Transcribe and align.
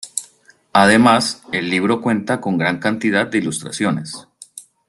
Además, 0.73 1.43
el 1.51 1.69
libro 1.69 2.01
cuenta 2.01 2.41
con 2.41 2.57
gran 2.57 2.79
cantidad 2.79 3.27
de 3.27 3.37
ilustraciones. 3.37 4.25